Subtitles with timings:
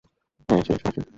[0.49, 1.01] হ্যাঁ, শেষ, মাসি।